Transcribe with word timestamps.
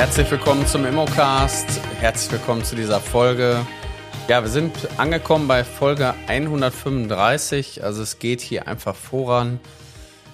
Herzlich 0.00 0.30
willkommen 0.30 0.66
zum 0.66 0.86
Immocast. 0.86 1.78
Herzlich 2.00 2.32
willkommen 2.32 2.64
zu 2.64 2.74
dieser 2.74 3.00
Folge. 3.00 3.66
Ja, 4.28 4.42
wir 4.42 4.48
sind 4.48 4.72
angekommen 4.96 5.46
bei 5.46 5.62
Folge 5.62 6.14
135. 6.26 7.84
Also 7.84 8.00
es 8.02 8.18
geht 8.18 8.40
hier 8.40 8.66
einfach 8.66 8.96
voran. 8.96 9.60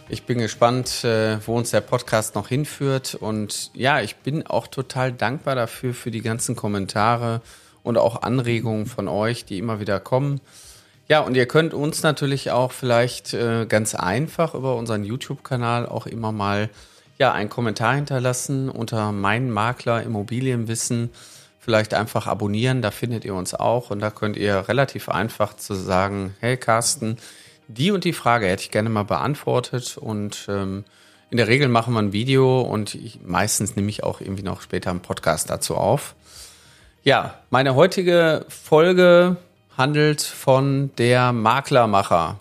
Ich 0.08 0.22
bin 0.22 0.38
gespannt, 0.38 1.02
äh, 1.02 1.44
wo 1.44 1.56
uns 1.56 1.72
der 1.72 1.80
Podcast 1.80 2.36
noch 2.36 2.46
hinführt. 2.46 3.16
Und 3.16 3.72
ja, 3.74 4.00
ich 4.00 4.14
bin 4.14 4.46
auch 4.46 4.68
total 4.68 5.10
dankbar 5.10 5.56
dafür, 5.56 5.94
für 5.94 6.12
die 6.12 6.22
ganzen 6.22 6.54
Kommentare 6.54 7.42
und 7.82 7.98
auch 7.98 8.22
Anregungen 8.22 8.86
von 8.86 9.08
euch, 9.08 9.46
die 9.46 9.58
immer 9.58 9.80
wieder 9.80 9.98
kommen. 9.98 10.40
Ja, 11.08 11.22
und 11.22 11.36
ihr 11.36 11.46
könnt 11.46 11.74
uns 11.74 12.04
natürlich 12.04 12.52
auch 12.52 12.70
vielleicht 12.70 13.34
äh, 13.34 13.66
ganz 13.66 13.96
einfach 13.96 14.54
über 14.54 14.76
unseren 14.76 15.02
YouTube-Kanal 15.02 15.86
auch 15.86 16.06
immer 16.06 16.30
mal 16.30 16.70
ja, 17.18 17.32
einen 17.32 17.50
Kommentar 17.50 17.94
hinterlassen 17.94 18.68
unter 18.68 19.12
mein 19.12 19.50
Makler 19.50 20.02
Immobilienwissen. 20.02 21.10
Vielleicht 21.58 21.94
einfach 21.94 22.26
abonnieren, 22.26 22.80
da 22.80 22.90
findet 22.90 23.24
ihr 23.24 23.34
uns 23.34 23.52
auch 23.54 23.90
und 23.90 23.98
da 23.98 24.10
könnt 24.10 24.36
ihr 24.36 24.68
relativ 24.68 25.08
einfach 25.08 25.56
zu 25.56 25.74
sagen, 25.74 26.36
hey 26.40 26.56
Carsten, 26.56 27.16
die 27.66 27.90
und 27.90 28.04
die 28.04 28.12
Frage 28.12 28.46
hätte 28.46 28.62
ich 28.62 28.70
gerne 28.70 28.88
mal 28.88 29.02
beantwortet 29.02 29.96
und 29.98 30.46
ähm, 30.48 30.84
in 31.30 31.38
der 31.38 31.48
Regel 31.48 31.68
machen 31.68 31.92
wir 31.94 32.00
ein 32.00 32.12
Video 32.12 32.60
und 32.60 32.94
ich, 32.94 33.20
meistens 33.24 33.74
nehme 33.74 33.88
ich 33.88 34.04
auch 34.04 34.20
irgendwie 34.20 34.44
noch 34.44 34.60
später 34.60 34.90
einen 34.90 35.00
Podcast 35.00 35.50
dazu 35.50 35.74
auf. 35.74 36.14
Ja, 37.02 37.34
meine 37.50 37.74
heutige 37.74 38.46
Folge 38.48 39.36
handelt 39.76 40.22
von 40.22 40.90
der 40.98 41.32
Maklermacher. 41.32 42.38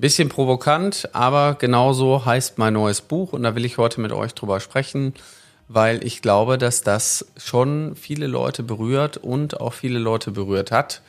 Bisschen 0.00 0.30
provokant, 0.30 1.10
aber 1.12 1.56
genauso 1.56 2.24
heißt 2.24 2.56
mein 2.56 2.72
neues 2.72 3.02
Buch 3.02 3.34
und 3.34 3.42
da 3.42 3.54
will 3.54 3.66
ich 3.66 3.76
heute 3.76 4.00
mit 4.00 4.12
euch 4.12 4.32
drüber 4.32 4.58
sprechen, 4.58 5.12
weil 5.68 6.02
ich 6.06 6.22
glaube, 6.22 6.56
dass 6.56 6.80
das 6.80 7.26
schon 7.36 7.94
viele 7.96 8.26
Leute 8.26 8.62
berührt 8.62 9.18
und 9.18 9.60
auch 9.60 9.74
viele 9.74 9.98
Leute 9.98 10.30
berührt 10.30 10.70
hat. 10.72 11.02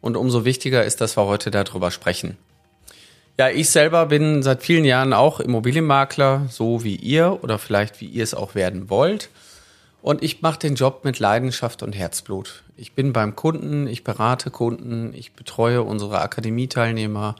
Und 0.00 0.16
umso 0.16 0.46
wichtiger 0.46 0.82
ist, 0.82 1.02
dass 1.02 1.18
wir 1.18 1.26
heute 1.26 1.50
darüber 1.50 1.90
sprechen. 1.90 2.38
Ja, 3.38 3.50
ich 3.50 3.68
selber 3.68 4.06
bin 4.06 4.42
seit 4.42 4.62
vielen 4.62 4.86
Jahren 4.86 5.12
auch 5.12 5.40
Immobilienmakler, 5.40 6.46
so 6.48 6.82
wie 6.82 6.96
ihr 6.96 7.40
oder 7.42 7.58
vielleicht 7.58 8.00
wie 8.00 8.06
ihr 8.06 8.24
es 8.24 8.32
auch 8.32 8.54
werden 8.54 8.88
wollt. 8.88 9.28
Und 10.00 10.22
ich 10.22 10.40
mache 10.40 10.60
den 10.60 10.74
Job 10.74 11.04
mit 11.04 11.18
Leidenschaft 11.18 11.82
und 11.82 11.92
Herzblut. 11.92 12.62
Ich 12.78 12.94
bin 12.94 13.12
beim 13.12 13.36
Kunden, 13.36 13.86
ich 13.86 14.04
berate 14.04 14.50
Kunden, 14.50 15.12
ich 15.12 15.34
betreue 15.34 15.82
unsere 15.82 16.22
Akademieteilnehmer, 16.22 17.34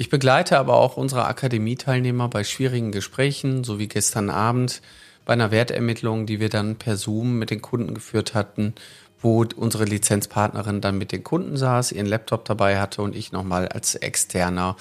ich 0.00 0.10
begleite 0.10 0.60
aber 0.60 0.76
auch 0.76 0.96
unsere 0.96 1.24
Akademieteilnehmer 1.24 2.28
bei 2.28 2.44
schwierigen 2.44 2.92
Gesprächen, 2.92 3.64
so 3.64 3.80
wie 3.80 3.88
gestern 3.88 4.30
Abend 4.30 4.80
bei 5.24 5.32
einer 5.32 5.50
Wertermittlung, 5.50 6.24
die 6.24 6.38
wir 6.38 6.50
dann 6.50 6.76
per 6.76 6.96
Zoom 6.96 7.36
mit 7.40 7.50
den 7.50 7.60
Kunden 7.60 7.94
geführt 7.94 8.32
hatten, 8.32 8.76
wo 9.20 9.44
unsere 9.56 9.86
Lizenzpartnerin 9.86 10.80
dann 10.80 10.98
mit 10.98 11.10
den 11.10 11.24
Kunden 11.24 11.56
saß, 11.56 11.90
ihren 11.90 12.06
Laptop 12.06 12.44
dabei 12.44 12.78
hatte 12.78 13.02
und 13.02 13.16
ich 13.16 13.32
nochmal 13.32 13.66
als 13.66 13.96
externer 13.96 14.76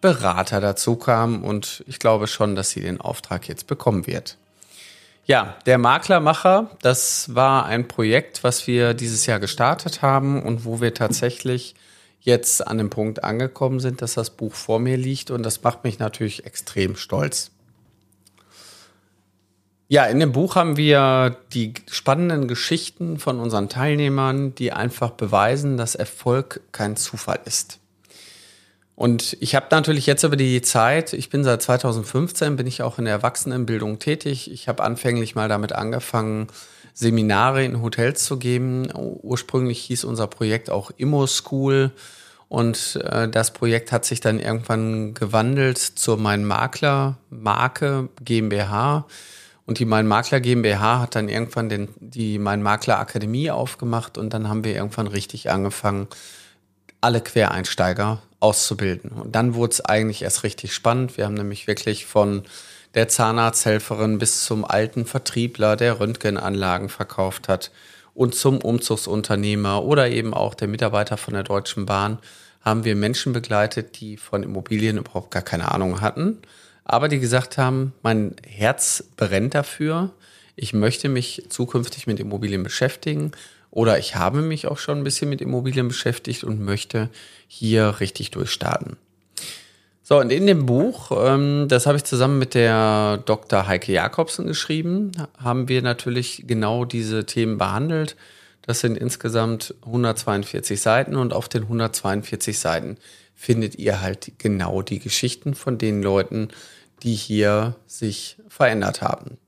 Berater 0.00 0.60
dazu 0.60 0.94
kam. 0.94 1.42
Und 1.42 1.82
ich 1.88 1.98
glaube 1.98 2.28
schon, 2.28 2.54
dass 2.54 2.70
sie 2.70 2.80
den 2.80 3.00
Auftrag 3.00 3.48
jetzt 3.48 3.66
bekommen 3.66 4.06
wird. 4.06 4.36
Ja, 5.26 5.56
der 5.66 5.78
Maklermacher, 5.78 6.70
das 6.80 7.34
war 7.34 7.66
ein 7.66 7.88
Projekt, 7.88 8.44
was 8.44 8.68
wir 8.68 8.94
dieses 8.94 9.26
Jahr 9.26 9.40
gestartet 9.40 10.00
haben 10.00 10.40
und 10.40 10.64
wo 10.64 10.80
wir 10.80 10.94
tatsächlich 10.94 11.74
jetzt 12.20 12.66
an 12.66 12.78
dem 12.78 12.90
Punkt 12.90 13.24
angekommen 13.24 13.80
sind, 13.80 14.02
dass 14.02 14.14
das 14.14 14.30
Buch 14.30 14.54
vor 14.54 14.78
mir 14.78 14.96
liegt 14.96 15.30
und 15.30 15.42
das 15.42 15.62
macht 15.62 15.84
mich 15.84 15.98
natürlich 15.98 16.44
extrem 16.44 16.96
stolz. 16.96 17.50
Ja, 19.88 20.04
in 20.04 20.20
dem 20.20 20.30
Buch 20.30 20.54
haben 20.54 20.76
wir 20.76 21.36
die 21.52 21.74
spannenden 21.90 22.46
Geschichten 22.46 23.18
von 23.18 23.40
unseren 23.40 23.68
Teilnehmern, 23.68 24.54
die 24.54 24.70
einfach 24.70 25.10
beweisen, 25.10 25.76
dass 25.76 25.96
Erfolg 25.96 26.60
kein 26.70 26.96
Zufall 26.96 27.40
ist. 27.44 27.80
Und 28.94 29.36
ich 29.40 29.54
habe 29.54 29.66
natürlich 29.70 30.06
jetzt 30.06 30.22
über 30.22 30.36
die 30.36 30.60
Zeit, 30.62 31.14
ich 31.14 31.30
bin 31.30 31.42
seit 31.42 31.62
2015, 31.62 32.54
bin 32.54 32.66
ich 32.66 32.82
auch 32.82 32.98
in 32.98 33.06
der 33.06 33.14
Erwachsenenbildung 33.14 33.98
tätig. 33.98 34.48
Ich 34.52 34.68
habe 34.68 34.82
anfänglich 34.84 35.34
mal 35.34 35.48
damit 35.48 35.72
angefangen, 35.72 36.48
Seminare 36.94 37.64
in 37.64 37.82
Hotels 37.82 38.24
zu 38.24 38.38
geben. 38.38 38.88
Ursprünglich 38.94 39.80
hieß 39.82 40.04
unser 40.04 40.26
Projekt 40.26 40.70
auch 40.70 40.90
Immo 40.96 41.26
School. 41.26 41.92
Und 42.48 42.98
äh, 43.04 43.28
das 43.28 43.52
Projekt 43.52 43.92
hat 43.92 44.04
sich 44.04 44.20
dann 44.20 44.40
irgendwann 44.40 45.14
gewandelt 45.14 45.78
zur 45.78 46.16
Mein 46.16 46.44
Makler 46.44 47.18
Marke 47.30 48.08
GmbH. 48.24 49.06
Und 49.66 49.78
die 49.78 49.84
Mein 49.84 50.08
Makler 50.08 50.40
GmbH 50.40 50.98
hat 50.98 51.14
dann 51.14 51.28
irgendwann 51.28 51.68
den, 51.68 51.90
die 52.00 52.40
Mein 52.40 52.60
Makler 52.60 52.98
Akademie 52.98 53.52
aufgemacht 53.52 54.18
und 54.18 54.34
dann 54.34 54.48
haben 54.48 54.64
wir 54.64 54.74
irgendwann 54.74 55.06
richtig 55.06 55.48
angefangen, 55.48 56.08
alle 57.00 57.20
Quereinsteiger 57.20 58.20
auszubilden. 58.40 59.12
Und 59.12 59.36
dann 59.36 59.54
wurde 59.54 59.74
es 59.74 59.84
eigentlich 59.84 60.22
erst 60.22 60.42
richtig 60.42 60.74
spannend. 60.74 61.16
Wir 61.16 61.26
haben 61.26 61.34
nämlich 61.34 61.68
wirklich 61.68 62.06
von 62.06 62.42
der 62.94 63.08
Zahnarzthelferin 63.08 64.18
bis 64.18 64.44
zum 64.44 64.64
alten 64.64 65.06
Vertriebler, 65.06 65.76
der 65.76 66.00
Röntgenanlagen 66.00 66.88
verkauft 66.88 67.48
hat 67.48 67.70
und 68.14 68.34
zum 68.34 68.58
Umzugsunternehmer 68.58 69.84
oder 69.84 70.08
eben 70.08 70.34
auch 70.34 70.54
der 70.54 70.68
Mitarbeiter 70.68 71.16
von 71.16 71.34
der 71.34 71.44
Deutschen 71.44 71.86
Bahn 71.86 72.18
haben 72.60 72.84
wir 72.84 72.96
Menschen 72.96 73.32
begleitet, 73.32 74.00
die 74.00 74.16
von 74.16 74.42
Immobilien 74.42 74.98
überhaupt 74.98 75.30
gar 75.30 75.42
keine 75.42 75.72
Ahnung 75.72 76.00
hatten, 76.00 76.38
aber 76.84 77.08
die 77.08 77.20
gesagt 77.20 77.56
haben, 77.56 77.92
mein 78.02 78.34
Herz 78.46 79.04
brennt 79.16 79.54
dafür, 79.54 80.10
ich 80.56 80.72
möchte 80.72 81.08
mich 81.08 81.44
zukünftig 81.48 82.06
mit 82.06 82.20
Immobilien 82.20 82.62
beschäftigen 82.62 83.32
oder 83.70 83.98
ich 83.98 84.16
habe 84.16 84.42
mich 84.42 84.66
auch 84.66 84.78
schon 84.78 84.98
ein 84.98 85.04
bisschen 85.04 85.30
mit 85.30 85.40
Immobilien 85.40 85.88
beschäftigt 85.88 86.44
und 86.44 86.60
möchte 86.60 87.08
hier 87.46 88.00
richtig 88.00 88.32
durchstarten. 88.32 88.96
So, 90.12 90.18
und 90.18 90.32
in 90.32 90.48
dem 90.48 90.66
Buch, 90.66 91.12
ähm, 91.16 91.68
das 91.68 91.86
habe 91.86 91.96
ich 91.96 92.02
zusammen 92.02 92.40
mit 92.40 92.54
der 92.54 93.22
Dr. 93.26 93.68
Heike 93.68 93.92
Jakobsen 93.92 94.48
geschrieben, 94.48 95.12
haben 95.38 95.68
wir 95.68 95.82
natürlich 95.82 96.42
genau 96.48 96.84
diese 96.84 97.26
Themen 97.26 97.58
behandelt. 97.58 98.16
Das 98.62 98.80
sind 98.80 98.98
insgesamt 98.98 99.72
142 99.86 100.80
Seiten 100.80 101.14
und 101.14 101.32
auf 101.32 101.48
den 101.48 101.62
142 101.62 102.58
Seiten 102.58 102.96
findet 103.36 103.76
ihr 103.76 104.00
halt 104.00 104.32
genau 104.38 104.82
die 104.82 104.98
Geschichten 104.98 105.54
von 105.54 105.78
den 105.78 106.02
Leuten, 106.02 106.48
die 107.04 107.14
hier 107.14 107.76
sich 107.86 108.36
verändert 108.48 109.02
haben. 109.02 109.38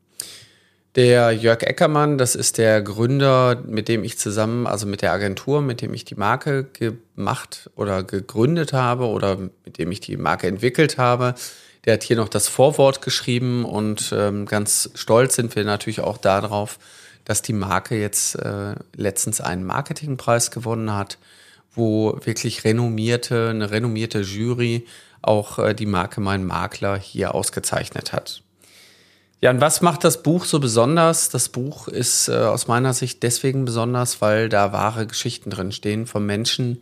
Der 0.95 1.33
Jörg 1.33 1.63
Eckermann, 1.63 2.19
das 2.19 2.35
ist 2.35 2.59
der 2.59 2.83
Gründer, 2.83 3.63
mit 3.67 3.89
dem 3.89 4.05
ich 4.05 4.19
zusammen, 4.19 4.67
also 4.67 4.87
mit 4.87 5.01
der 5.01 5.13
Agentur, 5.13 5.63
mit 5.63 5.81
dem 5.81 5.95
ich 5.95 6.05
die 6.05 6.17
Marke 6.17 6.65
gemacht 6.65 7.71
oder 7.77 8.03
gegründet 8.03 8.75
habe 8.75 9.07
oder 9.07 9.39
mit 9.65 9.79
dem 9.79 9.91
ich 9.91 10.01
die 10.01 10.19
Marke 10.19 10.49
entwickelt 10.49 10.99
habe. 10.99 11.35
Der 11.87 11.95
hat 11.95 12.03
hier 12.03 12.17
noch 12.17 12.29
das 12.29 12.47
Vorwort 12.47 13.01
geschrieben 13.01 13.65
und 13.65 14.13
ähm, 14.15 14.45
ganz 14.45 14.91
stolz 14.95 15.35
sind 15.35 15.57
wir 15.57 15.65
natürlich 15.65 16.01
auch 16.01 16.19
darauf, 16.19 16.79
dass 17.25 17.41
die 17.41 17.55
Marke 17.55 17.99
jetzt 17.99 18.35
äh, 18.35 18.75
letztens 18.95 19.41
einen 19.41 19.65
Marketingpreis 19.65 20.51
gewonnen 20.51 20.95
hat, 20.95 21.17
wo 21.75 22.19
wirklich 22.23 22.65
renommierte, 22.65 23.49
eine 23.49 23.71
renommierte 23.71 24.21
Jury 24.21 24.87
auch 25.23 25.59
äh, 25.59 25.75
die 25.75 25.87
Marke 25.87 26.21
Mein 26.21 26.45
Makler 26.45 26.99
hier 26.99 27.35
ausgezeichnet 27.35 28.13
hat. 28.13 28.43
Ja, 29.43 29.51
und 29.51 29.61
was 29.61 29.81
macht 29.81 30.05
das 30.05 30.23
Buch 30.23 30.45
so 30.45 30.61
besonders? 30.61 31.29
Das 31.29 31.49
Buch 31.49 31.89
ist 31.89 32.29
äh, 32.29 32.33
aus 32.33 32.69
meiner 32.69 32.95
Sicht 32.95 33.25
deswegen 33.25 33.65
besonders, 33.65 34.21
weil 34.21 34.49
da 34.49 34.73
wahre 34.73 35.05
Geschichten 35.05 35.51
drin 35.51 35.73
stehen 35.73 36.07
von 36.07 36.25
Menschen, 36.25 36.81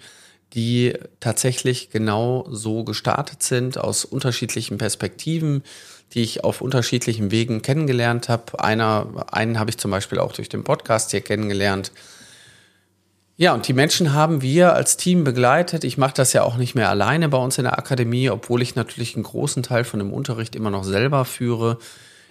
die 0.53 0.93
tatsächlich 1.21 1.89
genau 1.89 2.47
so 2.51 2.85
gestartet 2.85 3.43
sind, 3.43 3.79
aus 3.79 4.05
unterschiedlichen 4.05 4.77
Perspektiven, 4.77 5.63
die 6.13 6.21
ich 6.21 6.45
auf 6.45 6.61
unterschiedlichen 6.61 7.31
Wegen 7.31 7.63
kennengelernt 7.63 8.29
habe. 8.29 8.63
Einer, 8.63 9.07
einen 9.33 9.59
habe 9.59 9.71
ich 9.71 9.79
zum 9.79 9.91
Beispiel 9.91 10.19
auch 10.19 10.35
durch 10.35 10.51
den 10.51 10.63
Podcast 10.63 11.13
hier 11.13 11.23
kennengelernt. 11.23 11.93
Ja, 13.39 13.55
und 13.55 13.69
die 13.69 13.73
Menschen 13.73 14.13
haben 14.13 14.43
wir 14.43 14.75
als 14.75 14.99
Team 14.99 15.25
begleitet. 15.25 15.83
Ich 15.83 15.97
mache 15.97 16.13
das 16.13 16.35
ja 16.35 16.43
auch 16.43 16.59
nicht 16.59 16.75
mehr 16.75 16.91
alleine 16.91 17.31
bei 17.31 17.39
uns 17.39 17.57
in 17.57 17.65
der 17.65 17.79
Akademie, 17.79 18.29
obwohl 18.29 18.61
ich 18.61 18.75
natürlich 18.75 19.15
einen 19.15 19.25
großen 19.25 19.63
Teil 19.63 19.85
von 19.85 19.99
dem 19.99 20.13
Unterricht 20.13 20.55
immer 20.55 20.69
noch 20.69 20.85
selber 20.85 21.25
führe 21.25 21.79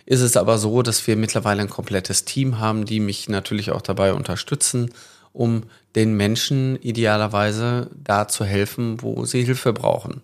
ist 0.09 0.21
es 0.21 0.35
aber 0.35 0.57
so, 0.57 0.81
dass 0.81 1.05
wir 1.05 1.15
mittlerweile 1.15 1.61
ein 1.61 1.69
komplettes 1.69 2.25
Team 2.25 2.57
haben, 2.57 2.85
die 2.85 2.99
mich 2.99 3.29
natürlich 3.29 3.69
auch 3.69 3.83
dabei 3.83 4.13
unterstützen, 4.13 4.91
um 5.33 5.65
den 5.95 6.13
Menschen 6.13 6.81
idealerweise 6.81 7.91
da 8.03 8.27
zu 8.27 8.43
helfen, 8.43 9.03
wo 9.03 9.25
sie 9.25 9.43
Hilfe 9.43 9.71
brauchen. 9.71 10.21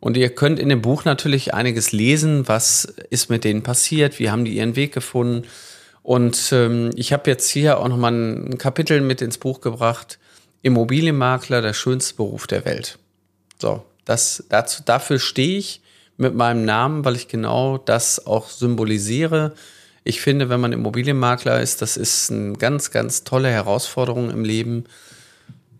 Und 0.00 0.18
ihr 0.18 0.28
könnt 0.28 0.58
in 0.58 0.68
dem 0.68 0.82
Buch 0.82 1.06
natürlich 1.06 1.54
einiges 1.54 1.92
lesen, 1.92 2.46
was 2.46 2.84
ist 3.08 3.30
mit 3.30 3.44
denen 3.44 3.62
passiert, 3.62 4.18
wie 4.18 4.28
haben 4.28 4.44
die 4.44 4.58
ihren 4.58 4.76
Weg 4.76 4.92
gefunden. 4.92 5.46
Und 6.02 6.50
ähm, 6.52 6.90
ich 6.94 7.14
habe 7.14 7.30
jetzt 7.30 7.48
hier 7.48 7.78
auch 7.80 7.88
nochmal 7.88 8.12
ein 8.12 8.58
Kapitel 8.58 9.00
mit 9.00 9.22
ins 9.22 9.38
Buch 9.38 9.62
gebracht, 9.62 10.18
Immobilienmakler, 10.60 11.62
der 11.62 11.72
schönste 11.72 12.16
Beruf 12.16 12.46
der 12.46 12.66
Welt. 12.66 12.98
So, 13.58 13.82
das, 14.04 14.44
dazu, 14.50 14.82
dafür 14.84 15.18
stehe 15.18 15.56
ich 15.56 15.80
mit 16.16 16.34
meinem 16.34 16.64
Namen, 16.64 17.04
weil 17.04 17.16
ich 17.16 17.28
genau 17.28 17.78
das 17.78 18.26
auch 18.26 18.48
symbolisiere. 18.48 19.54
Ich 20.04 20.20
finde, 20.20 20.48
wenn 20.48 20.60
man 20.60 20.72
Immobilienmakler 20.72 21.60
ist, 21.60 21.82
das 21.82 21.96
ist 21.96 22.30
eine 22.30 22.54
ganz, 22.54 22.90
ganz 22.90 23.24
tolle 23.24 23.50
Herausforderung 23.50 24.30
im 24.30 24.44
Leben. 24.44 24.84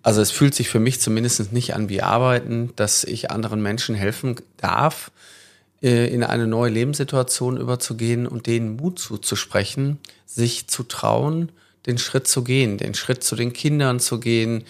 Also 0.03 0.21
es 0.21 0.31
fühlt 0.31 0.55
sich 0.55 0.69
für 0.69 0.81
mich 0.81 1.01
zumindest 1.01 1.53
nicht 1.53 1.75
an 1.75 1.89
wie 1.89 2.03
Arbeiten, 2.03 2.71
dass 2.77 3.05
ich 3.05 3.31
anderen 3.31 3.63
Menschen 3.63 3.95
helfen 3.95 4.37
darf, 4.57 5.11
äh, 5.83 6.13
in 6.13 6.23
eine 6.23 6.47
neue 6.47 6.71
Lebenssituation 6.71 7.57
überzugehen 7.57 8.27
und 8.27 8.47
denen 8.47 8.77
Mut 8.77 8.99
zuzusprechen, 8.99 9.99
sich 10.25 10.69
zu 10.69 10.83
trauen, 10.83 11.51
den 11.87 11.99
Schritt 11.99 12.27
zu 12.27 12.45
gehen, 12.45 12.79
den 12.79 12.95
Schritt 12.95 13.23
zu 13.23 13.37
den 13.37 13.53
Kindern 13.53 14.01
zu 14.01 14.19
gehen, 14.21 14.65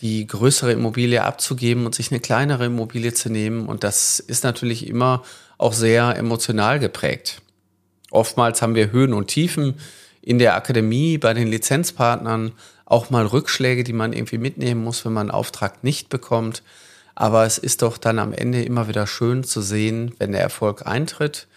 die 0.00 0.26
größere 0.26 0.72
Immobilie 0.72 1.22
abzugeben 1.22 1.86
und 1.86 1.94
sich 1.94 2.10
eine 2.10 2.20
kleinere 2.20 2.66
Immobilie 2.66 3.14
zu 3.14 3.30
nehmen. 3.30 3.66
Und 3.66 3.84
das 3.84 4.18
ist 4.20 4.44
natürlich 4.44 4.86
immer 4.86 5.22
auch 5.58 5.72
sehr 5.72 6.16
emotional 6.16 6.78
geprägt. 6.78 7.40
Oftmals 8.10 8.62
haben 8.62 8.74
wir 8.74 8.92
Höhen 8.92 9.14
und 9.14 9.28
Tiefen 9.28 9.74
in 10.20 10.38
der 10.38 10.54
Akademie, 10.54 11.18
bei 11.18 11.34
den 11.34 11.48
Lizenzpartnern, 11.48 12.52
auch 12.84 13.10
mal 13.10 13.26
Rückschläge, 13.26 13.84
die 13.84 13.92
man 13.92 14.12
irgendwie 14.12 14.38
mitnehmen 14.38 14.84
muss, 14.84 15.04
wenn 15.04 15.12
man 15.12 15.28
einen 15.28 15.38
Auftrag 15.38 15.82
nicht 15.82 16.08
bekommt. 16.08 16.62
Aber 17.14 17.46
es 17.46 17.58
ist 17.58 17.82
doch 17.82 17.96
dann 17.96 18.18
am 18.18 18.32
Ende 18.32 18.62
immer 18.62 18.88
wieder 18.88 19.06
schön 19.06 19.42
zu 19.42 19.62
sehen, 19.62 20.14
wenn 20.18 20.32
der 20.32 20.42
Erfolg 20.42 20.86
eintritt, 20.86 21.48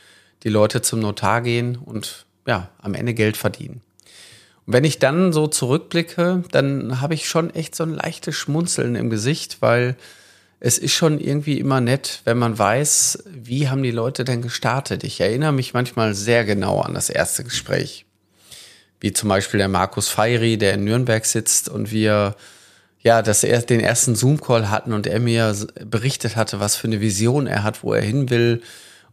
die 0.44 0.50
Leute 0.50 0.82
zum 0.82 1.02
Notar 1.02 1.42
gehen 1.42 1.76
und 1.76 2.26
ja, 2.48 2.70
am 2.82 2.94
Ende 2.94 3.14
Geld 3.14 3.38
verdienen. 3.38 3.82
Wenn 4.72 4.84
ich 4.84 5.00
dann 5.00 5.34
so 5.34 5.48
zurückblicke, 5.48 6.44
dann 6.52 7.02
habe 7.02 7.16
ich 7.16 7.28
schon 7.28 7.50
echt 7.50 7.74
so 7.74 7.84
ein 7.84 7.96
leichtes 7.96 8.36
Schmunzeln 8.36 8.94
im 8.94 9.10
Gesicht, 9.10 9.64
weil 9.64 9.96
es 10.60 10.78
ist 10.78 10.94
schon 10.94 11.20
irgendwie 11.20 11.58
immer 11.58 11.82
nett, 11.82 12.22
wenn 12.26 12.38
man 12.38 12.60
weiß, 12.60 13.24
wie 13.34 13.68
haben 13.68 13.82
die 13.82 13.90
Leute 13.90 14.26
denn 14.26 14.44
gestartet. 14.44 15.04
Ich 15.04 15.20
erinnere 15.22 15.54
mich 15.54 15.74
manchmal 15.74 16.14
sehr 16.14 16.46
genau 16.46 16.82
an 16.82 16.94
das 16.94 17.10
erste 17.10 17.44
Gespräch. 17.44 18.06
Wie 19.00 19.12
zum 19.12 19.28
Beispiel 19.30 19.58
der 19.58 19.70
Markus 19.70 20.08
Feiry, 20.08 20.60
der 20.60 20.76
in 20.76 20.84
Nürnberg 20.84 21.26
sitzt 21.26 21.68
und 21.68 21.92
wir 21.92 22.36
ja, 23.02 23.24
dass 23.24 23.44
er 23.44 23.64
den 23.64 23.80
ersten 23.80 24.14
Zoom-Call 24.14 24.70
hatten 24.70 24.94
und 24.94 25.08
er 25.08 25.20
mir 25.20 25.56
berichtet 25.84 26.36
hatte, 26.36 26.60
was 26.60 26.76
für 26.76 26.86
eine 26.86 27.02
Vision 27.02 27.48
er 27.48 27.64
hat, 27.64 27.82
wo 27.82 27.94
er 27.94 28.04
hin 28.04 28.30
will 28.30 28.62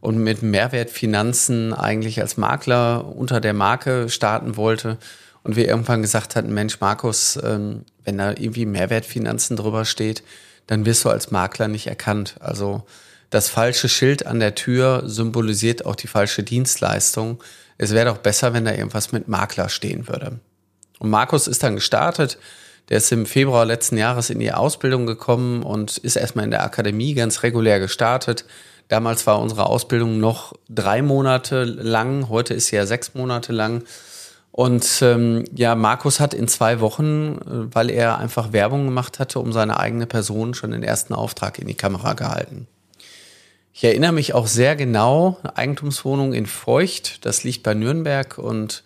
und 0.01 0.19
mit 0.19 0.43
Mehrwertfinanzen 0.43 1.73
eigentlich 1.73 2.21
als 2.21 2.37
Makler 2.37 3.07
unter 3.15 3.41
der 3.41 3.53
Marke 3.53 4.09
starten 4.09 4.55
wollte. 4.55 4.99
Und 5.47 5.55
wir 5.55 5.65
irgendwann 5.65 6.01
gesagt 6.01 6.35
hatten, 6.35 6.53
Mensch, 6.53 6.81
Markus, 6.81 7.39
ähm, 7.41 7.85
wenn 8.03 8.17
da 8.17 8.31
irgendwie 8.31 8.65
Mehrwertfinanzen 8.65 9.55
drüber 9.55 9.85
steht, 9.85 10.21
dann 10.67 10.85
wirst 10.85 11.05
du 11.05 11.09
als 11.09 11.31
Makler 11.31 11.69
nicht 11.69 11.87
erkannt. 11.87 12.35
Also 12.41 12.83
das 13.29 13.47
falsche 13.47 13.87
Schild 13.87 14.25
an 14.25 14.41
der 14.41 14.55
Tür 14.55 15.03
symbolisiert 15.05 15.85
auch 15.85 15.95
die 15.95 16.07
falsche 16.07 16.43
Dienstleistung. 16.43 17.41
Es 17.77 17.93
wäre 17.93 18.07
doch 18.07 18.17
besser, 18.17 18.53
wenn 18.53 18.65
da 18.65 18.73
irgendwas 18.73 19.13
mit 19.13 19.29
Makler 19.29 19.69
stehen 19.69 20.09
würde. 20.09 20.37
Und 20.99 21.11
Markus 21.11 21.47
ist 21.47 21.63
dann 21.63 21.75
gestartet, 21.75 22.37
der 22.89 22.97
ist 22.97 23.09
im 23.13 23.25
Februar 23.25 23.63
letzten 23.63 23.95
Jahres 23.95 24.29
in 24.29 24.39
die 24.39 24.51
Ausbildung 24.51 25.05
gekommen 25.05 25.63
und 25.63 25.97
ist 25.97 26.17
erstmal 26.17 26.43
in 26.43 26.51
der 26.51 26.63
Akademie 26.63 27.13
ganz 27.13 27.41
regulär 27.43 27.79
gestartet. 27.79 28.43
Damals 28.89 29.25
war 29.25 29.39
unsere 29.39 29.67
Ausbildung 29.67 30.19
noch 30.19 30.55
drei 30.67 31.01
Monate 31.01 31.63
lang, 31.63 32.27
heute 32.27 32.53
ist 32.53 32.67
sie 32.67 32.75
ja 32.75 32.85
sechs 32.85 33.13
Monate 33.13 33.53
lang. 33.53 33.83
Und 34.51 35.01
ähm, 35.03 35.43
ja, 35.55 35.75
Markus 35.75 36.19
hat 36.19 36.33
in 36.33 36.47
zwei 36.47 36.79
Wochen, 36.79 37.37
äh, 37.37 37.75
weil 37.75 37.89
er 37.89 38.17
einfach 38.17 38.53
Werbung 38.53 38.85
gemacht 38.85 39.19
hatte, 39.19 39.39
um 39.39 39.53
seine 39.53 39.79
eigene 39.79 40.07
Person 40.07 40.53
schon 40.53 40.71
den 40.71 40.83
ersten 40.83 41.13
Auftrag 41.13 41.59
in 41.59 41.67
die 41.67 41.75
Kamera 41.75 42.13
gehalten. 42.13 42.67
Ich 43.73 43.83
erinnere 43.83 44.11
mich 44.11 44.33
auch 44.33 44.47
sehr 44.47 44.75
genau, 44.75 45.37
Eigentumswohnung 45.53 46.33
in 46.33 46.47
Feucht, 46.47 47.23
das 47.25 47.43
liegt 47.43 47.61
bei 47.61 47.75
Nürnberg 47.75 48.39
und 48.39 48.83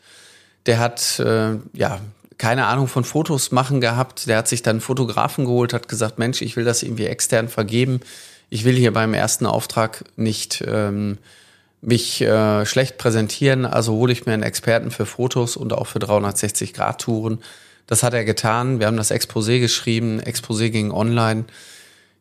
der 0.65 0.79
hat 0.79 1.19
äh, 1.19 1.55
ja 1.71 2.01
keine 2.41 2.65
Ahnung 2.65 2.87
von 2.87 3.03
Fotos 3.03 3.51
machen 3.51 3.81
gehabt. 3.81 4.27
Der 4.27 4.37
hat 4.37 4.47
sich 4.47 4.63
dann 4.63 4.77
einen 4.77 4.81
Fotografen 4.81 5.45
geholt, 5.45 5.73
hat 5.73 5.87
gesagt, 5.87 6.17
Mensch, 6.17 6.41
ich 6.41 6.57
will 6.57 6.65
das 6.65 6.81
irgendwie 6.81 7.05
extern 7.05 7.49
vergeben. 7.49 7.99
Ich 8.49 8.65
will 8.65 8.75
hier 8.75 8.91
beim 8.91 9.13
ersten 9.13 9.45
Auftrag 9.45 10.03
nicht 10.15 10.63
ähm, 10.67 11.19
mich 11.81 12.21
äh, 12.21 12.65
schlecht 12.65 12.97
präsentieren, 12.97 13.65
also 13.65 13.93
hole 13.93 14.13
ich 14.13 14.25
mir 14.25 14.33
einen 14.33 14.43
Experten 14.43 14.91
für 14.91 15.05
Fotos 15.05 15.57
und 15.57 15.73
auch 15.73 15.87
für 15.87 15.99
360-Grad-Touren. 15.99 17.39
Das 17.87 18.03
hat 18.03 18.13
er 18.13 18.23
getan. 18.23 18.79
Wir 18.79 18.87
haben 18.87 18.97
das 18.97 19.11
Exposé 19.11 19.59
geschrieben. 19.59 20.21
Exposé 20.21 20.69
ging 20.69 20.91
online. 20.91 21.45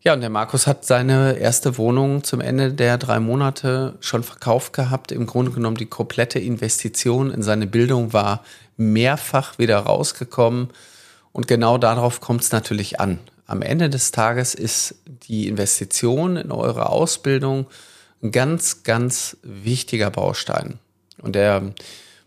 Ja, 0.02 0.14
und 0.14 0.22
der 0.22 0.30
Markus 0.30 0.66
hat 0.66 0.86
seine 0.86 1.34
erste 1.34 1.76
Wohnung 1.76 2.24
zum 2.24 2.40
Ende 2.40 2.72
der 2.72 2.96
drei 2.96 3.20
Monate 3.20 3.96
schon 4.00 4.22
verkauft 4.22 4.72
gehabt. 4.72 5.12
Im 5.12 5.26
Grunde 5.26 5.52
genommen 5.52 5.76
die 5.76 5.86
komplette 5.86 6.38
Investition 6.38 7.30
in 7.30 7.42
seine 7.42 7.66
Bildung 7.66 8.14
war 8.14 8.42
mehrfach 8.78 9.58
wieder 9.58 9.78
rausgekommen. 9.78 10.70
Und 11.32 11.48
genau 11.48 11.76
darauf 11.76 12.22
kommt 12.22 12.42
es 12.42 12.50
natürlich 12.50 12.98
an. 12.98 13.18
Am 13.46 13.60
Ende 13.60 13.90
des 13.90 14.10
Tages 14.10 14.54
ist 14.54 14.94
die 15.28 15.48
Investition 15.48 16.36
in 16.36 16.50
eure 16.50 16.88
Ausbildung 16.88 17.66
ein 18.22 18.32
ganz, 18.32 18.82
ganz 18.82 19.36
wichtiger 19.42 20.10
Baustein. 20.10 20.78
Und 21.22 21.34
der, 21.34 21.72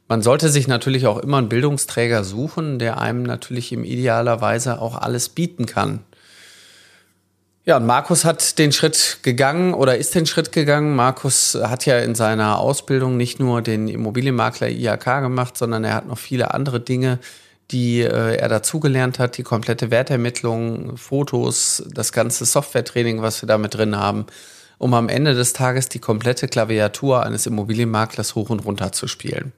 man 0.08 0.22
sollte 0.22 0.50
sich 0.50 0.68
natürlich 0.68 1.08
auch 1.08 1.18
immer 1.18 1.38
einen 1.38 1.50
Bildungsträger 1.50 2.24
suchen, 2.24 2.80
der 2.80 3.00
einem 3.00 3.24
natürlich 3.24 3.72
im 3.72 3.84
idealerweise 3.84 4.82
auch 4.82 4.96
alles 4.96 5.30
bieten 5.30 5.66
kann. 5.66 6.00
Ja, 7.66 7.78
und 7.78 7.86
Markus 7.86 8.26
hat 8.26 8.60
den 8.60 8.74
Schritt 8.74 9.20
gegangen 9.24 9.74
oder 9.74 9.98
ist 9.98 10.14
den 10.16 10.26
Schritt 10.26 10.52
gegangen. 10.52 10.98
Markus 10.98 11.58
hat 11.62 11.86
ja 11.86 12.00
in 12.00 12.14
seiner 12.14 12.60
Ausbildung 12.60 13.16
nicht 13.16 13.40
nur 13.40 13.62
den 13.62 13.88
Immobilienmakler 13.88 14.68
IHK 14.68 15.22
gemacht, 15.22 15.58
sondern 15.58 15.86
er 15.86 15.94
hat 15.94 16.06
noch 16.06 16.18
viele 16.18 16.54
andere 16.54 16.82
Dinge, 16.82 17.20
die 17.72 18.02
äh, 18.02 18.36
er 18.36 18.50
dazugelernt 18.50 19.18
hat. 19.18 19.38
Die 19.38 19.44
komplette 19.44 19.92
Wertermittlung, 19.92 20.98
Fotos, 20.98 21.84
das 21.90 22.12
ganze 22.12 22.44
Software-Training, 22.44 23.22
was 23.22 23.42
wir 23.42 23.48
da 23.48 23.58
mit 23.58 23.76
drin 23.76 23.96
haben, 23.96 24.26
um 24.84 24.94
am 24.94 25.08
Ende 25.08 25.34
des 25.34 25.54
Tages 25.54 25.88
die 25.88 26.00
komplette 26.00 26.50
Klaviatur 26.50 27.24
eines 27.24 27.46
Immobilienmaklers 27.46 28.36
hoch 28.36 28.50
und 28.50 28.66
runter 28.66 28.92
zu 28.92 29.08
spielen. 29.08 29.54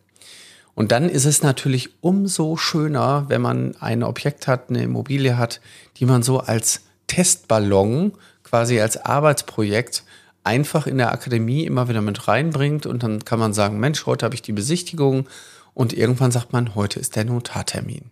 Und 0.75 0.91
dann 0.91 1.09
ist 1.09 1.25
es 1.25 1.41
natürlich 1.41 1.89
umso 2.01 2.57
schöner, 2.57 3.25
wenn 3.27 3.41
man 3.41 3.75
ein 3.79 4.03
Objekt 4.03 4.45
hat, 4.45 4.69
eine 4.69 4.83
Immobilie 4.83 5.35
hat, 5.35 5.61
die 5.97 6.05
man 6.05 6.21
so 6.21 6.41
als 6.41 6.81
Testballon 7.07 8.11
quasi 8.43 8.79
als 8.79 9.03
Arbeitsprojekt 9.03 10.03
einfach 10.43 10.85
in 10.85 10.99
der 10.99 11.11
Akademie 11.11 11.65
immer 11.65 11.89
wieder 11.89 12.01
mit 12.01 12.27
reinbringt 12.27 12.85
und 12.85 13.01
dann 13.01 13.25
kann 13.25 13.39
man 13.39 13.51
sagen, 13.51 13.79
Mensch, 13.79 14.05
heute 14.05 14.25
habe 14.25 14.35
ich 14.35 14.43
die 14.43 14.53
Besichtigung 14.53 15.27
und 15.73 15.91
irgendwann 15.91 16.29
sagt 16.29 16.53
man, 16.53 16.75
heute 16.75 16.99
ist 16.99 17.15
der 17.15 17.25
Notartermin. 17.25 18.11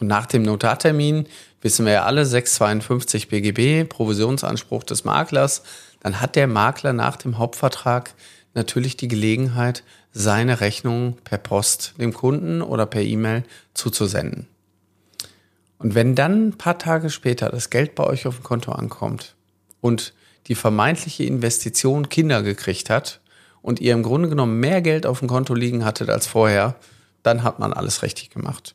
Und 0.00 0.06
nach 0.08 0.26
dem 0.26 0.42
Notartermin 0.42 1.26
wissen 1.60 1.86
wir 1.86 1.92
ja 1.92 2.04
alle 2.04 2.26
652 2.26 3.28
BGB, 3.28 3.88
Provisionsanspruch 3.88 4.84
des 4.84 5.04
Maklers, 5.04 5.62
dann 6.00 6.20
hat 6.20 6.36
der 6.36 6.46
Makler 6.46 6.92
nach 6.92 7.16
dem 7.16 7.38
Hauptvertrag 7.38 8.14
natürlich 8.54 8.96
die 8.96 9.08
Gelegenheit, 9.08 9.82
seine 10.12 10.60
Rechnung 10.60 11.16
per 11.24 11.38
Post 11.38 11.94
dem 11.98 12.12
Kunden 12.12 12.62
oder 12.62 12.86
per 12.86 13.02
E-Mail 13.02 13.42
zuzusenden. 13.74 14.46
Und 15.78 15.94
wenn 15.94 16.14
dann 16.14 16.48
ein 16.48 16.58
paar 16.58 16.78
Tage 16.78 17.10
später 17.10 17.48
das 17.48 17.68
Geld 17.68 17.94
bei 17.94 18.04
euch 18.04 18.26
auf 18.26 18.36
dem 18.36 18.44
Konto 18.44 18.72
ankommt 18.72 19.34
und 19.80 20.14
die 20.46 20.54
vermeintliche 20.54 21.24
Investition 21.24 22.08
Kinder 22.08 22.42
gekriegt 22.42 22.90
hat 22.90 23.20
und 23.60 23.80
ihr 23.80 23.92
im 23.92 24.02
Grunde 24.02 24.28
genommen 24.28 24.60
mehr 24.60 24.82
Geld 24.82 25.04
auf 25.04 25.18
dem 25.18 25.28
Konto 25.28 25.54
liegen 25.54 25.84
hattet 25.84 26.10
als 26.10 26.26
vorher, 26.26 26.76
dann 27.22 27.42
hat 27.42 27.58
man 27.58 27.72
alles 27.72 28.02
richtig 28.02 28.30
gemacht. 28.30 28.74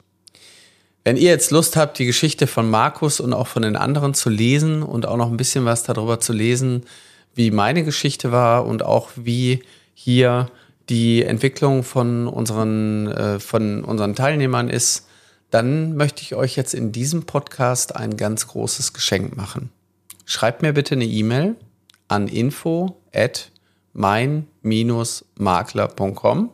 Wenn 1.04 1.18
ihr 1.18 1.30
jetzt 1.30 1.52
Lust 1.52 1.76
habt, 1.76 1.98
die 1.98 2.06
Geschichte 2.06 2.46
von 2.46 2.70
Markus 2.70 3.20
und 3.20 3.34
auch 3.34 3.48
von 3.48 3.64
den 3.64 3.76
anderen 3.76 4.14
zu 4.14 4.30
lesen 4.30 4.84
und 4.84 5.08
auch 5.08 5.18
noch 5.18 5.32
ein 5.32 5.38
bisschen 5.38 5.66
was 5.66 5.84
darüber 5.84 6.20
zu 6.20 6.34
lesen, 6.34 6.86
wie 7.36 7.52
meine 7.52 7.84
Geschichte 7.84 8.32
war 8.32 8.66
und 8.66 8.84
auch 8.84 9.10
wie 9.16 9.64
hier 9.94 10.50
die 10.90 11.24
Entwicklung 11.24 11.84
von 11.84 12.28
unseren, 12.28 13.08
äh, 13.08 13.40
von 13.40 13.84
unseren 13.84 14.16
Teilnehmern 14.16 14.70
ist, 14.70 15.08
dann 15.52 15.96
möchte 15.96 16.22
ich 16.22 16.36
euch 16.36 16.56
jetzt 16.56 16.74
in 16.74 16.92
diesem 16.92 17.24
Podcast 17.24 17.96
ein 17.96 18.18
ganz 18.18 18.48
großes 18.48 18.94
Geschenk 18.94 19.38
machen. 19.38 19.70
Schreibt 20.26 20.62
mir 20.62 20.74
bitte 20.74 20.96
eine 20.96 21.06
E-Mail 21.06 21.56
an 22.08 22.28
info 22.28 22.98
at 23.14 23.52
mein-makler.com. 23.94 26.50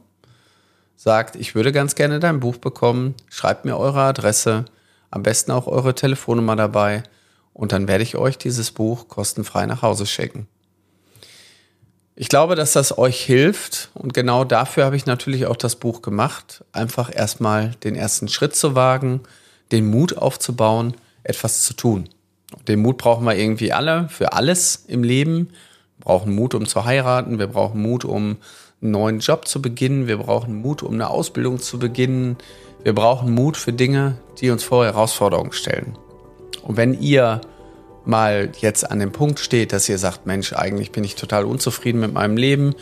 Sagt, 1.05 1.35
ich 1.35 1.53
würde 1.53 1.71
ganz 1.71 1.93
gerne 1.93 2.19
dein 2.19 2.39
Buch 2.39 2.57
bekommen. 2.57 3.13
Schreibt 3.29 3.63
mir 3.63 3.77
eure 3.77 4.01
Adresse, 4.01 4.65
am 5.11 5.21
besten 5.21 5.51
auch 5.51 5.67
eure 5.67 5.93
Telefonnummer 5.93 6.55
dabei 6.55 7.03
und 7.53 7.73
dann 7.73 7.87
werde 7.87 8.01
ich 8.01 8.15
euch 8.15 8.39
dieses 8.39 8.71
Buch 8.71 9.07
kostenfrei 9.07 9.67
nach 9.67 9.83
Hause 9.83 10.07
schicken. 10.07 10.47
Ich 12.15 12.27
glaube, 12.27 12.55
dass 12.55 12.73
das 12.73 12.97
euch 12.97 13.23
hilft 13.23 13.91
und 13.93 14.15
genau 14.15 14.45
dafür 14.45 14.83
habe 14.83 14.95
ich 14.95 15.05
natürlich 15.05 15.45
auch 15.45 15.57
das 15.57 15.75
Buch 15.75 16.01
gemacht. 16.01 16.63
Einfach 16.71 17.15
erstmal 17.15 17.75
den 17.83 17.93
ersten 17.93 18.27
Schritt 18.27 18.55
zu 18.55 18.73
wagen, 18.73 19.21
den 19.71 19.85
Mut 19.85 20.17
aufzubauen, 20.17 20.95
etwas 21.21 21.65
zu 21.65 21.75
tun. 21.75 22.09
Den 22.67 22.79
Mut 22.79 22.97
brauchen 22.97 23.25
wir 23.25 23.35
irgendwie 23.35 23.73
alle, 23.73 24.09
für 24.09 24.33
alles 24.33 24.85
im 24.87 25.03
Leben. 25.03 25.49
Wir 25.99 26.05
brauchen 26.05 26.33
Mut, 26.33 26.55
um 26.55 26.65
zu 26.65 26.83
heiraten, 26.83 27.37
wir 27.37 27.45
brauchen 27.45 27.79
Mut, 27.79 28.05
um 28.05 28.37
einen 28.81 28.91
neuen 28.91 29.19
Job 29.19 29.47
zu 29.47 29.61
beginnen. 29.61 30.07
Wir 30.07 30.17
brauchen 30.17 30.61
Mut, 30.61 30.83
um 30.83 30.93
eine 30.93 31.09
Ausbildung 31.09 31.59
zu 31.59 31.79
beginnen. 31.79 32.37
Wir 32.83 32.93
brauchen 32.93 33.33
Mut 33.33 33.57
für 33.57 33.73
Dinge, 33.73 34.17
die 34.39 34.49
uns 34.49 34.63
vor 34.63 34.85
Herausforderungen 34.85 35.53
stellen. 35.53 35.97
Und 36.61 36.77
wenn 36.77 36.99
ihr 36.99 37.41
mal 38.05 38.51
jetzt 38.59 38.89
an 38.89 38.99
dem 38.99 39.11
Punkt 39.11 39.39
steht, 39.39 39.73
dass 39.73 39.89
ihr 39.89 39.97
sagt, 39.97 40.25
Mensch, 40.25 40.53
eigentlich 40.53 40.91
bin 40.91 41.03
ich 41.03 41.15
total 41.15 41.45
unzufrieden 41.45 41.99
mit 41.99 42.13
meinem 42.13 42.37
Leben. 42.37 42.75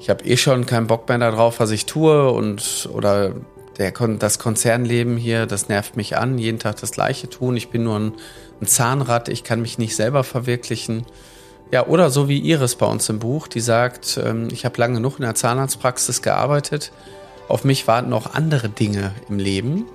Ich 0.00 0.10
habe 0.10 0.24
eh 0.24 0.36
schon 0.36 0.66
keinen 0.66 0.88
Bock 0.88 1.08
mehr 1.08 1.18
darauf, 1.18 1.60
was 1.60 1.70
ich 1.70 1.86
tue 1.86 2.30
und 2.32 2.88
oder 2.92 3.32
der, 3.78 3.92
das 3.92 4.38
Konzernleben 4.38 5.16
hier, 5.16 5.46
das 5.46 5.68
nervt 5.68 5.96
mich 5.96 6.16
an, 6.16 6.38
jeden 6.38 6.58
Tag 6.58 6.80
das 6.80 6.90
Gleiche 6.90 7.28
tun. 7.28 7.56
Ich 7.56 7.70
bin 7.70 7.84
nur 7.84 7.98
ein, 7.98 8.12
ein 8.60 8.66
Zahnrad, 8.66 9.28
ich 9.28 9.44
kann 9.44 9.62
mich 9.62 9.78
nicht 9.78 9.96
selber 9.96 10.24
verwirklichen. 10.24 11.06
Ja, 11.72 11.86
oder 11.86 12.10
so 12.10 12.28
wie 12.28 12.38
Iris 12.38 12.76
bei 12.76 12.84
uns 12.84 13.08
im 13.08 13.18
Buch, 13.18 13.48
die 13.48 13.60
sagt, 13.60 14.20
ähm, 14.22 14.48
ich 14.52 14.66
habe 14.66 14.78
lange 14.78 14.96
genug 14.96 15.18
in 15.18 15.24
der 15.24 15.34
Zahnarztpraxis 15.34 16.20
gearbeitet. 16.20 16.92
Auf 17.48 17.64
mich 17.64 17.88
warten 17.88 18.10
noch 18.10 18.34
andere 18.34 18.68
Dinge 18.68 19.12
im 19.30 19.38
Leben. 19.38 19.86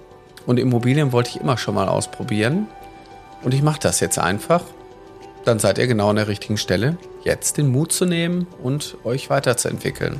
Und 0.47 0.57
Immobilien 0.57 1.11
wollte 1.11 1.29
ich 1.29 1.39
immer 1.39 1.55
schon 1.59 1.75
mal 1.75 1.87
ausprobieren. 1.87 2.65
Und 3.43 3.53
ich 3.53 3.61
mache 3.61 3.79
das 3.79 3.99
jetzt 3.99 4.17
einfach. 4.17 4.63
Dann 5.45 5.59
seid 5.59 5.77
ihr 5.77 5.85
genau 5.85 6.09
an 6.09 6.15
der 6.15 6.27
richtigen 6.27 6.57
Stelle, 6.57 6.97
jetzt 7.23 7.57
den 7.57 7.67
Mut 7.67 7.91
zu 7.91 8.05
nehmen 8.05 8.47
und 8.63 8.97
euch 9.03 9.29
weiterzuentwickeln. 9.29 10.19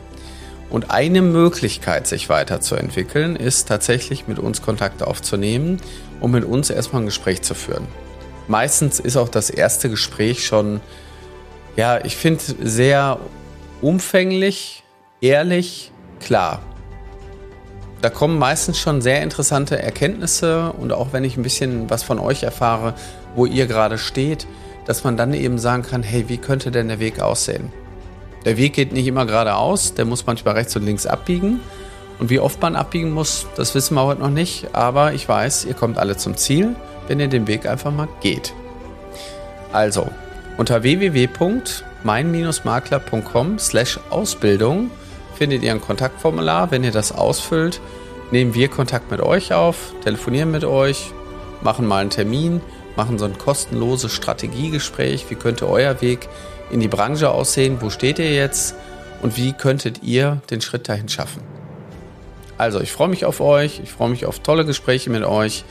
Und 0.70 0.92
eine 0.92 1.24
Möglichkeit, 1.24 2.06
sich 2.06 2.30
weiterzuentwickeln, 2.30 3.36
ist 3.36 3.68
tatsächlich 3.68 4.28
mit 4.28 4.38
uns 4.38 4.62
Kontakt 4.62 5.02
aufzunehmen 5.02 5.82
und 6.20 6.30
mit 6.30 6.46
uns 6.46 6.70
erstmal 6.70 7.02
ein 7.02 7.08
Gespräch 7.08 7.42
zu 7.42 7.56
führen. 7.56 7.88
Meistens 8.48 9.00
ist 9.00 9.18
auch 9.18 9.30
das 9.30 9.50
erste 9.50 9.90
Gespräch 9.90 10.46
schon, 10.46 10.82
ja, 11.78 12.04
ich 12.04 12.18
finde, 12.18 12.44
sehr 12.64 13.20
umfänglich, 13.82 14.84
ehrlich, 15.22 15.92
klar. 16.20 16.62
Da 18.02 18.10
kommen 18.10 18.38
meistens 18.38 18.80
schon 18.80 19.02
sehr 19.02 19.22
interessante 19.22 19.82
Erkenntnisse 19.82 20.74
und 20.74 20.92
auch 20.92 21.14
wenn 21.14 21.24
ich 21.24 21.38
ein 21.38 21.44
bisschen 21.44 21.90
was 21.90 22.04
von 22.04 22.20
euch 22.20 22.44
erfahre, 22.44 22.94
wo 23.36 23.46
ihr 23.46 23.68
gerade 23.68 23.98
steht, 23.98 24.48
dass 24.86 25.04
man 25.04 25.18
dann 25.18 25.34
eben 25.34 25.60
sagen 25.60 25.84
kann, 25.84 26.04
hey, 26.04 26.30
wie 26.30 26.38
könnte 26.38 26.72
denn 26.72 26.88
der 26.88 27.00
Weg 27.00 27.20
aussehen? 27.20 27.72
Der 28.46 28.58
Weg 28.58 28.74
geht 28.74 28.92
nicht 28.92 29.08
immer 29.08 29.26
geradeaus, 29.26 29.94
der 29.94 30.06
muss 30.06 30.26
manchmal 30.26 30.56
rechts 30.56 30.76
und 30.76 30.84
links 30.84 31.06
abbiegen. 31.06 31.60
Und 32.20 32.32
wie 32.32 32.40
oft 32.40 32.62
man 32.62 32.76
abbiegen 32.76 33.12
muss, 33.12 33.46
das 33.56 33.76
wissen 33.76 33.94
wir 33.96 34.04
heute 34.04 34.22
noch 34.22 34.30
nicht. 34.30 34.74
Aber 34.74 35.14
ich 35.14 35.28
weiß, 35.28 35.66
ihr 35.66 35.76
kommt 35.76 36.00
alle 36.00 36.18
zum 36.18 36.38
Ziel, 36.38 36.76
wenn 37.08 37.20
ihr 37.20 37.28
den 37.28 37.46
Weg 37.46 37.68
einfach 37.68 37.92
mal 37.92 38.08
geht. 38.22 38.54
Also, 39.72 40.08
unter 40.58 40.84
www.mein-makler.com 40.84 43.60
slash 43.60 44.00
Ausbildung 44.10 44.92
findet 45.36 45.64
ihr 45.64 45.72
ein 45.72 45.82
Kontaktformular. 45.82 46.72
Wenn 46.72 46.84
ihr 46.84 46.92
das 46.92 47.12
ausfüllt, 47.12 47.80
nehmen 48.32 48.56
wir 48.56 48.68
Kontakt 48.68 49.12
mit 49.12 49.22
euch 49.22 49.54
auf, 49.54 49.94
telefonieren 50.04 50.50
mit 50.52 50.66
euch, 50.66 51.14
machen 51.62 51.86
mal 51.86 52.02
einen 52.02 52.10
Termin, 52.10 52.60
machen 52.96 53.20
so 53.20 53.26
ein 53.26 53.38
kostenloses 53.38 54.12
Strategiegespräch. 54.14 55.30
Wie 55.30 55.36
könnte 55.36 55.70
euer 55.70 56.02
Weg 56.02 56.28
in 56.72 56.80
die 56.80 56.88
Branche 56.88 57.30
aussehen? 57.30 57.78
Wo 57.80 57.92
steht 57.92 58.20
ihr 58.20 58.34
jetzt? 58.34 58.76
Und 59.22 59.38
wie 59.38 59.54
könntet 59.54 60.04
ihr 60.04 60.42
den 60.50 60.62
Schritt 60.62 60.90
dahin 60.90 61.08
schaffen? 61.08 61.44
Also, 62.58 62.82
ich 62.82 62.92
freue 62.92 63.08
mich 63.08 63.24
auf 63.26 63.40
euch. 63.40 63.80
Ich 63.84 63.92
freue 63.92 64.10
mich 64.10 64.26
auf 64.26 64.40
tolle 64.40 64.66
Gespräche 64.66 65.12
mit 65.12 65.24
euch. 65.24 65.64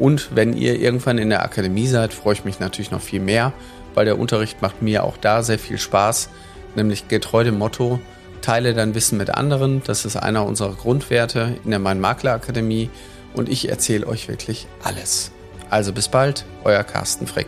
Und 0.00 0.34
wenn 0.34 0.54
ihr 0.54 0.80
irgendwann 0.80 1.18
in 1.18 1.28
der 1.28 1.44
Akademie 1.44 1.86
seid, 1.86 2.12
freue 2.12 2.32
ich 2.32 2.44
mich 2.44 2.58
natürlich 2.58 2.90
noch 2.90 3.02
viel 3.02 3.20
mehr, 3.20 3.52
weil 3.94 4.06
der 4.06 4.18
Unterricht 4.18 4.62
macht 4.62 4.82
mir 4.82 5.04
auch 5.04 5.18
da 5.18 5.42
sehr 5.42 5.58
viel 5.58 5.78
Spaß. 5.78 6.30
Nämlich 6.74 7.06
getreu 7.08 7.44
dem 7.44 7.58
Motto, 7.58 8.00
teile 8.40 8.72
dein 8.72 8.94
Wissen 8.94 9.18
mit 9.18 9.30
anderen. 9.30 9.82
Das 9.84 10.06
ist 10.06 10.16
einer 10.16 10.46
unserer 10.46 10.74
Grundwerte 10.74 11.56
in 11.64 11.70
der 11.70 11.80
Mein 11.80 12.00
Makler 12.00 12.32
Akademie. 12.32 12.88
Und 13.34 13.48
ich 13.48 13.68
erzähle 13.68 14.06
euch 14.06 14.26
wirklich 14.26 14.66
alles. 14.82 15.32
Also 15.68 15.92
bis 15.92 16.08
bald, 16.08 16.46
euer 16.64 16.82
Carsten 16.82 17.26
Frick. 17.26 17.46